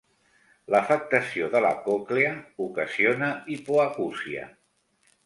[0.75, 2.31] L'afectació de la còclea
[2.65, 4.49] ocasiona hipoacúsia.